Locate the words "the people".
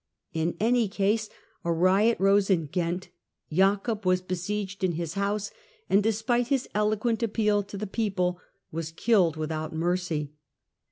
7.77-8.39